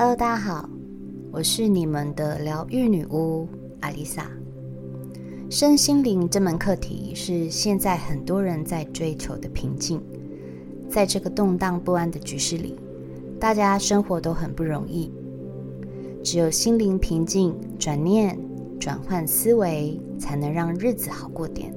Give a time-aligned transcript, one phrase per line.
[0.00, 0.70] Hello，大家好，
[1.32, 3.48] 我是你们的疗愈女巫
[3.80, 4.30] 阿丽萨。
[5.50, 10.00] 身心灵这门课题是现在很多人在追求的平静。
[10.88, 12.78] 在这个动荡不安的局势里，
[13.40, 15.10] 大家生活都很不容易。
[16.22, 18.38] 只有心灵平静，转念、
[18.78, 21.74] 转换思维，才能让日子好过点。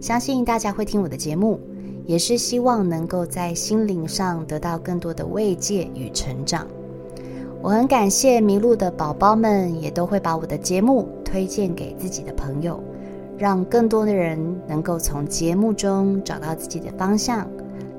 [0.00, 1.60] 相信大家会听我的节目，
[2.06, 6.66] 也是希望能够在心灵上得到更多的慰藉与成长。
[7.64, 12.78] 我很感谢迷路的宝宝们，也都会把我的节目推荐给自己的朋友，
[13.38, 17.48] 让更多的人能够从节目中找到自己的方向，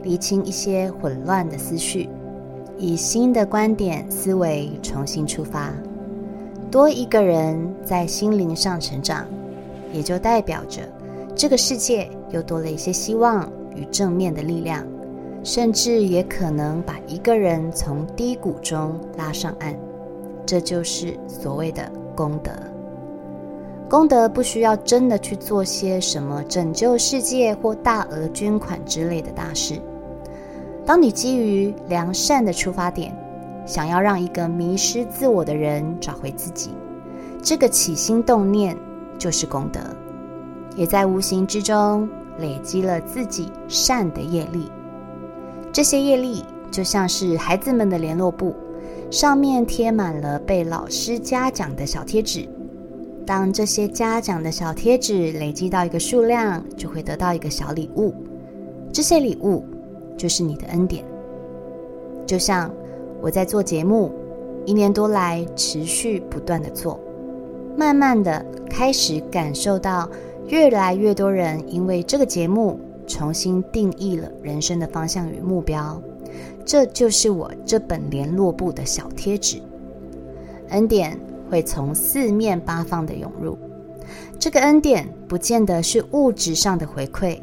[0.04, 2.08] 理清一些混乱的思绪，
[2.78, 5.74] 以新的观点思维重新出发。
[6.70, 9.26] 多一个人在心灵上成长，
[9.92, 10.84] 也就代表着
[11.36, 14.86] 这个世界又多了一些希望与正面的力量。
[15.46, 19.76] 甚至也可能把一个人从低谷中拉上岸，
[20.44, 22.52] 这就是所谓的功德。
[23.88, 29.80] 功德不需要真的去做些什么拯救世界或大额捐款之类的大事。
[30.84, 33.16] 当你基于良善的出发点，
[33.68, 36.72] 想要让一个迷失自我的人找回自己，
[37.44, 38.76] 这个起心动念
[39.20, 39.80] 就是功德，
[40.76, 44.72] 也在无形之中累积了自己善的业力。
[45.76, 48.56] 这些业力就像是孩子们的联络簿，
[49.12, 52.48] 上面贴满了被老师嘉奖的小贴纸。
[53.26, 58.16] 当这些嘉奖的小贴纸累积到一个数量，就会得到一个小礼物。
[58.94, 59.66] 这些礼物
[60.16, 61.04] 就是你的恩典。
[62.26, 62.74] 就像
[63.22, 64.14] 我在做节目，
[64.66, 66.98] 一年多来持续不断的做，
[67.76, 70.10] 慢慢的开始感受到
[70.48, 72.80] 越来越多人因为这个节目。
[73.08, 76.02] 重新定义了人生的方向与目标，
[76.66, 79.62] 这就是我这本联络簿的小贴纸。
[80.70, 81.20] 恩典
[81.50, 83.58] 会从四面八方的涌入，
[84.40, 87.40] 这个恩典不见得是物质上的回馈，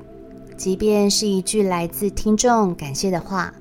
[0.56, 3.54] 即便是一句来自听众感谢的话，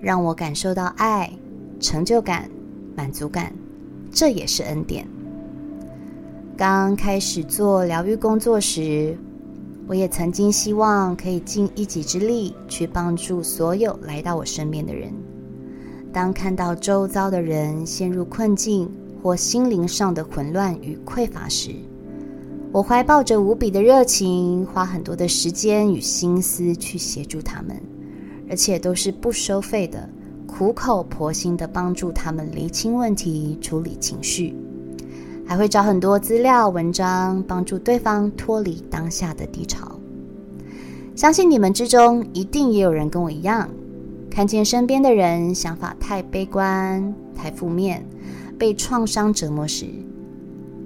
[0.00, 1.30] 让我感受到爱、
[1.78, 2.50] 成就感、
[2.96, 3.52] 满足感，
[4.10, 5.06] 这也是恩典。
[6.56, 9.16] 刚开始做疗愈工作时。
[9.88, 15.12] 我也曾经希望可以尽一己之力去帮助所有来到我身边的人。
[16.12, 18.90] 当看到周遭的人陷入困境
[19.22, 21.70] 或心灵上的混乱与匮乏时，
[22.70, 27.80] 我怀抱着无比的热情，花很多的时间与心思去协助他们，
[28.48, 30.08] 而且都是不收费的，
[30.46, 34.54] 苦口婆心的帮助他们厘清问题、处理情绪。
[35.46, 39.92] 还会找很多资料文章，帮助对方脱离当下的低潮。
[41.14, 43.68] 相信你们之中一定也有人跟我一样，
[44.30, 48.06] 看见身边的人想法太悲观、太负面，
[48.58, 49.86] 被创伤折磨时，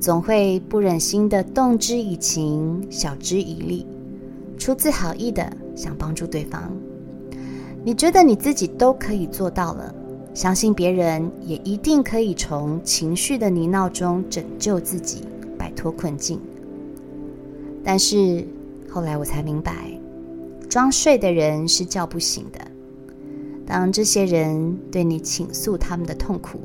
[0.01, 3.87] 总会不忍心的动之以情、晓之以理，
[4.59, 6.73] 出自好意的想帮助对方。
[7.85, 9.95] 你觉得你自己都可以做到了？
[10.37, 15.23] 相信别人也一定可以从情绪的泥淖中拯救自己，
[15.57, 16.39] 摆脱困境。
[17.83, 18.47] 但是
[18.87, 19.99] 后来我才明白，
[20.69, 22.61] 装睡的人是叫不醒的。
[23.65, 26.61] 当这些人对你倾诉他们的痛苦，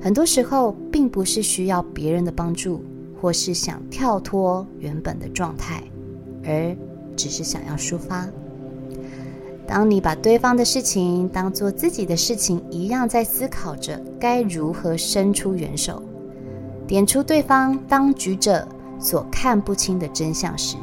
[0.00, 2.82] 很多时候并不是需要别人的帮助，
[3.20, 5.82] 或是想跳脱原本的状态，
[6.46, 6.74] 而
[7.14, 8.26] 只是想要抒发。
[9.66, 16.00] 当你把对方的事情当做自己的事情一样，在思考着该如何伸出援手，
[16.86, 18.66] 点出对方当局者
[19.00, 20.76] 所看不清的真相时，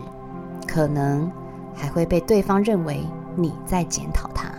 [0.67, 1.31] 可能
[1.73, 2.99] 还会被对方认为
[3.37, 4.49] 你在检讨他；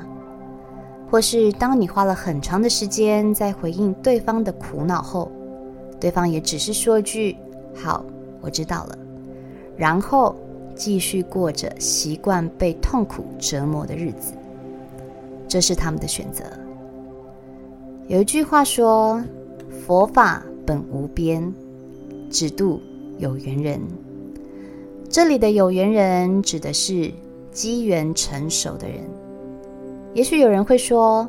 [1.10, 5.30] 或是当你花了很长的时间在回应对方的苦恼后，
[6.00, 7.36] 对方也只是说句
[7.76, 8.02] “好，
[8.40, 8.98] 我知道了”，
[9.76, 10.34] 然后。
[10.74, 14.32] 继续过着习惯被痛苦折磨的日子，
[15.48, 16.44] 这是他们的选择。
[18.08, 19.22] 有一句话说
[19.86, 21.52] ：“佛法本无边，
[22.30, 22.80] 只渡
[23.18, 23.80] 有缘人。”
[25.08, 27.10] 这里的有缘人指的是
[27.52, 28.98] 机缘成熟的人。
[30.12, 31.28] 也许有人会说：“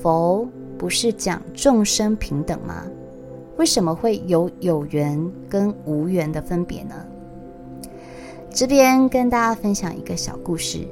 [0.00, 2.84] 佛不是讲众生平等吗？
[3.56, 6.94] 为什么会有有缘跟无缘的分别呢？”
[8.54, 10.86] 这边跟大家分享一个小故事，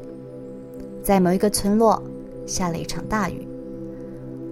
[1.00, 2.02] 在某一个村落
[2.44, 3.46] 下了一场大雨，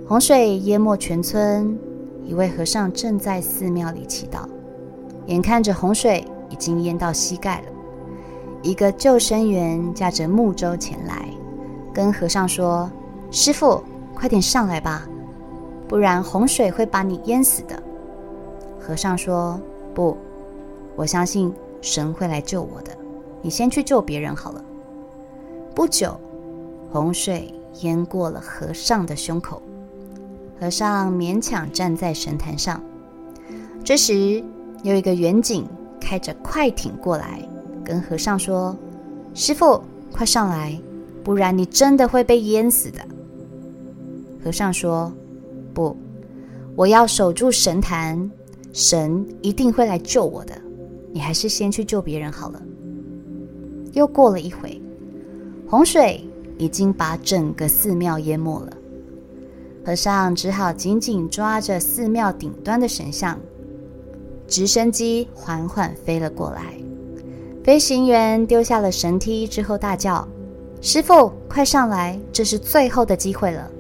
[0.07, 1.77] 洪水淹没全村。
[2.25, 4.47] 一位和尚正在寺庙里祈祷，
[5.27, 7.67] 眼看着洪水已经淹到膝盖了，
[8.63, 11.29] 一个救生员驾着木舟前来，
[11.93, 12.89] 跟和尚说
[13.33, 13.83] ：“师傅，
[14.15, 15.09] 快点上来吧！
[15.89, 17.83] 不然洪水会把你淹死的。”
[18.79, 19.61] 和尚说
[19.93, 20.17] ：“不，
[20.95, 22.97] 我相信神会来救我的。
[23.43, 24.65] 你先去救别人好了。”
[25.75, 26.19] 不久，
[26.91, 29.63] 洪水淹过了和尚的胸口，
[30.61, 32.83] 和尚勉强站在神坛上。
[33.85, 34.43] 这时，
[34.83, 35.67] 有一个远景
[36.01, 37.41] 开着快艇过来，
[37.85, 38.77] 跟和尚说
[39.33, 39.83] ：“师傅，
[40.13, 40.79] 快上来，
[41.23, 42.99] 不然你真的会被淹死的。”
[44.45, 45.13] 和尚说
[45.73, 45.97] ：“不，
[46.75, 48.31] 我要守住神坛，
[48.73, 50.53] 神一定会来救我的。
[51.13, 52.61] 你还是先去救别人好了。”
[53.93, 54.81] 又过了一会，
[55.69, 56.25] 洪水
[56.59, 58.73] 已经把整个寺庙淹没了，
[59.85, 63.39] 和尚只好紧紧抓着寺庙顶端的神像。
[64.47, 66.75] 直升机缓缓飞了过来，
[67.63, 70.27] 飞行员丢下了绳梯之后大叫
[70.83, 72.19] ：“师傅，快上来！
[72.33, 73.71] 这是最后的机会了，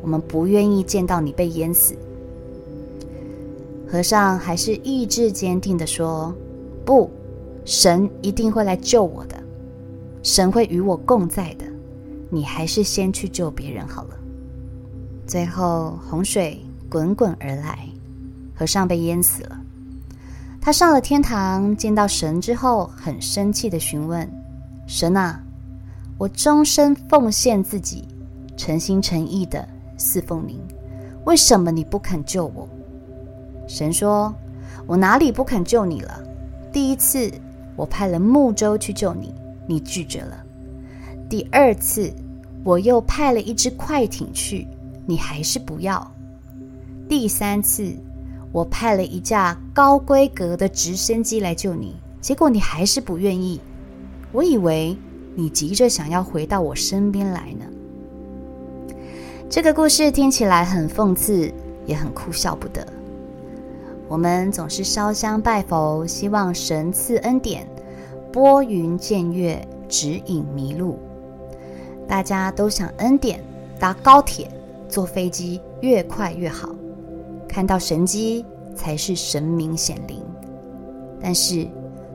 [0.00, 1.94] 我们不愿意见到你被淹死。”
[3.90, 6.32] 和尚还是意志坚定的说
[6.86, 7.10] ：“不，
[7.64, 9.34] 神一定会来救我的，
[10.22, 11.64] 神会与我共在的，
[12.28, 14.16] 你还是先去救别人好了。”
[15.26, 17.88] 最后洪水滚滚而来，
[18.54, 19.56] 和尚被淹死了。
[20.60, 24.28] 他上了天堂，见到神之后，很生气的询问
[24.86, 25.40] ：“神啊，
[26.18, 28.06] 我终身奉献自己，
[28.56, 30.60] 诚心诚意的侍奉您，
[31.24, 32.68] 为什么你不肯救我？”
[33.66, 34.34] 神说
[34.86, 36.22] ：“我哪里不肯救你了？
[36.72, 37.30] 第一次
[37.76, 39.32] 我派了木舟去救你，
[39.70, 40.36] 你拒绝了；
[41.28, 42.12] 第二次
[42.64, 44.66] 我又派了一只快艇去，
[45.06, 46.04] 你还是不要；
[47.08, 47.94] 第三次。”
[48.52, 53.60] 我派了一架高规格的直升机来救你，结果你还是不愿意。
[54.32, 54.98] 我以为
[55.36, 57.64] 你急着想要回到我身边来呢。
[59.48, 61.54] 这个故事听起来很讽刺，
[61.86, 62.84] 也很哭笑不得。
[64.08, 67.64] 我们总是烧香拜佛，希望神赐恩典，
[68.32, 70.98] 拨云见月，指引迷路。
[72.06, 73.40] 大家都想恩典，
[73.78, 74.48] 搭高铁、
[74.88, 76.68] 坐飞机，越快越好。
[77.48, 78.44] 看到神机
[78.74, 80.22] 才是神明显灵，
[81.20, 81.66] 但是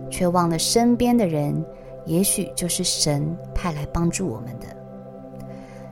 [0.09, 1.63] 却忘了身边的人，
[2.05, 4.65] 也许就是神派来帮助我们的。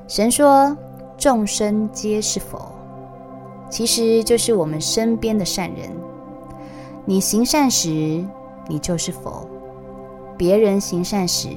[0.08, 0.78] 神说
[1.18, 2.72] ：“众生皆是佛”，
[3.70, 5.90] 其实就是我们身边的善人。
[7.06, 8.24] 你行善时，
[8.68, 9.46] 你就是佛；
[10.38, 11.50] 别人行善时，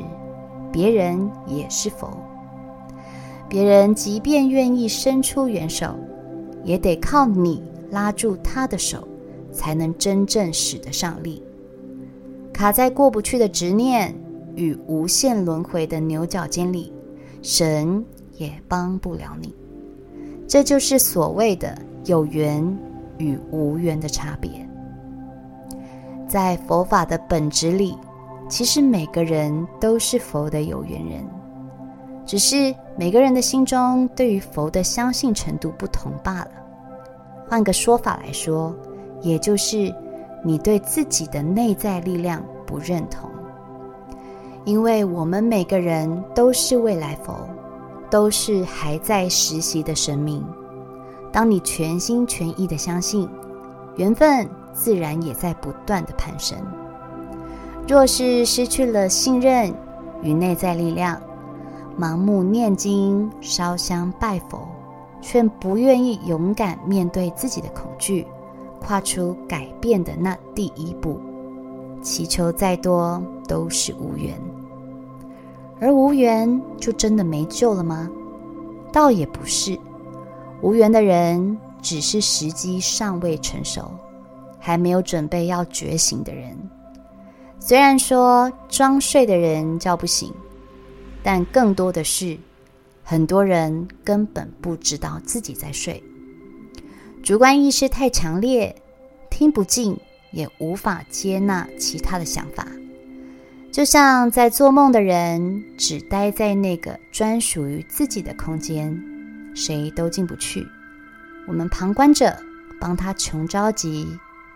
[0.72, 2.10] 别人也是佛。
[3.48, 5.94] 别人即便愿意伸出援手，
[6.64, 7.62] 也得靠你。
[7.92, 9.06] 拉住他的手，
[9.52, 11.40] 才能真正使得上力。
[12.52, 14.12] 卡在过不去的执念
[14.56, 16.92] 与无限轮回的牛角尖里，
[17.42, 18.04] 神
[18.36, 19.54] 也帮不了你。
[20.48, 22.76] 这就是所谓的有缘
[23.18, 24.50] 与无缘的差别。
[26.26, 27.96] 在佛法的本质里，
[28.48, 31.26] 其实每个人都是佛的有缘人，
[32.24, 36.50] 只是每个人的心中对于佛的相信程度不同罢了。
[37.48, 38.74] 换个说法来说，
[39.20, 39.92] 也就是
[40.44, 43.28] 你对自己的内在力量不认同，
[44.64, 47.34] 因为我们每个人都是未来佛，
[48.08, 50.44] 都是还在实习的神明。
[51.32, 53.28] 当你全心全意的相信，
[53.96, 56.56] 缘分自然也在不断的攀升。
[57.86, 59.72] 若是失去了信任
[60.22, 61.20] 与内在力量，
[61.98, 64.66] 盲目念经、烧香拜佛。
[65.22, 68.24] 却不愿意勇敢面对自己的恐惧，
[68.80, 71.18] 跨出改变的那第一步，
[72.00, 74.38] 祈求再多都是无缘。
[75.80, 78.08] 而无缘就真的没救了吗？
[78.92, 79.76] 倒也不是，
[80.60, 83.90] 无缘的人只是时机尚未成熟，
[84.60, 86.56] 还没有准备要觉醒的人。
[87.68, 90.32] 虽然说装睡的人叫不醒，
[91.20, 92.38] 但更多的是。
[93.02, 96.00] 很多人根本不知道自己在睡，
[97.24, 98.74] 主观意识太强烈，
[99.30, 99.96] 听不进，
[100.30, 102.68] 也无法接纳其他的想法。
[103.72, 108.96] 就像在做梦的人，只待在那个专属于自己的空间，
[109.56, 110.64] 谁都进不去。
[111.48, 112.36] 我们旁观者
[112.80, 114.06] 帮他穷着急，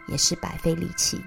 [0.07, 1.21] 也是白费力气。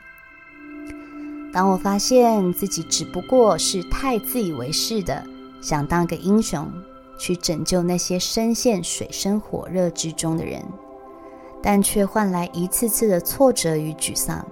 [1.53, 5.23] 当我发现自己只不过是太自以为是的
[5.61, 6.67] 想当个英雄。
[7.15, 10.61] 去拯救那些深陷水深火热之中的人，
[11.61, 14.45] 但却换来一次次的挫折与沮丧。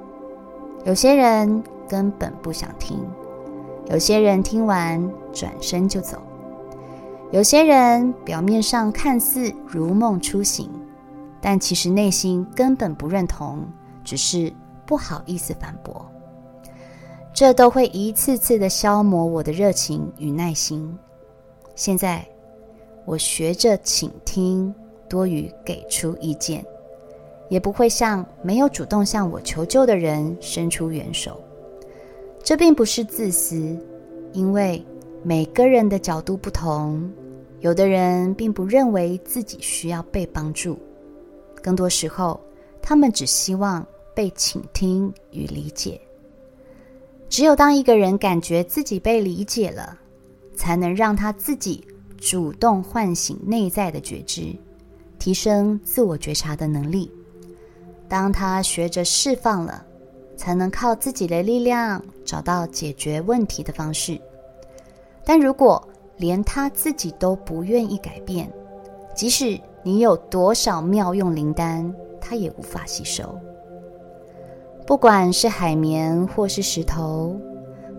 [0.86, 3.00] 有些人根本不想听，
[3.90, 6.22] 有些人听完转身就走，
[7.32, 10.70] 有些人表面上看似如梦初醒，
[11.42, 13.66] 但其实内心根本不认同，
[14.04, 14.54] 只是
[14.86, 16.11] 不好意思反驳。
[17.34, 20.96] 这都会一次次的消磨我的热情与耐心。
[21.76, 22.24] 现在，
[23.06, 24.74] 我学着倾听
[25.10, 26.64] 多于给出意见，
[27.50, 31.42] 也不会向没有主动向我求救的人伸出援手。
[32.44, 33.76] 这并不是自私，
[34.34, 34.84] 因为
[35.24, 37.12] 每个人的角度不同，
[37.62, 40.78] 有的人并不认为自己需要被帮助，
[41.62, 42.40] 更多时候，
[42.82, 46.00] 他们只希望被倾听与理解。
[47.32, 49.98] 只有当一个人感觉自己被理解了，
[50.54, 51.82] 才能让他自己
[52.18, 54.54] 主动唤醒内在的觉知，
[55.18, 57.10] 提升自我觉察的能力。
[58.10, 59.82] 当他学着释放了，
[60.36, 64.20] 才能靠自己的力量找到解决问题的方式。
[65.24, 65.82] 但如果
[66.18, 68.52] 连他自己都不愿意改变，
[69.16, 73.34] 即使你有多少妙用灵丹，他也无法吸收。
[74.86, 77.40] 不管是海绵或是石头，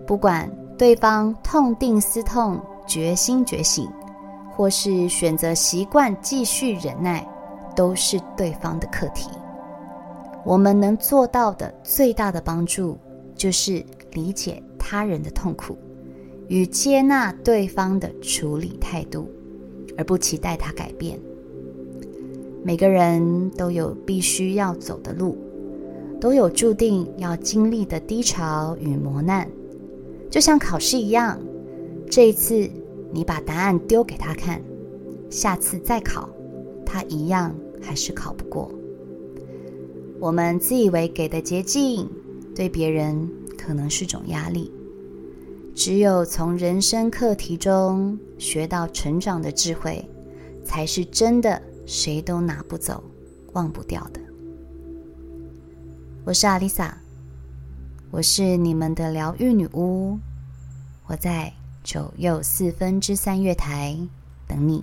[0.05, 3.89] 不管对方痛定思痛、决心觉醒，
[4.51, 7.25] 或是选择习惯继续忍耐，
[7.75, 9.29] 都是对方的课题。
[10.45, 12.97] 我们能做到的最大的帮助，
[13.33, 15.75] 就是理解他人的痛苦，
[16.47, 19.27] 与接纳对方的处理态度，
[19.97, 21.17] 而不期待他改变。
[22.61, 25.37] 每个人都有必须要走的路。
[26.23, 29.45] 都有注定要经历的低潮与磨难，
[30.31, 31.37] 就像考试一样。
[32.09, 32.69] 这一次
[33.11, 34.61] 你把答案丢给他看，
[35.29, 36.29] 下次再考，
[36.85, 38.71] 他一样还是考不过。
[40.17, 42.09] 我们自以为给的捷径，
[42.55, 44.71] 对别人可能是种压力。
[45.75, 50.01] 只有从人生课题中学到成长的智慧，
[50.63, 53.03] 才是真的谁都拿不走、
[53.51, 54.22] 忘不掉的。
[56.25, 56.97] 我是阿丽萨，
[58.09, 60.17] 我是你们的疗愈女巫，
[61.05, 61.51] 我在
[61.83, 63.97] 九又四分之三月台
[64.47, 64.81] 等你。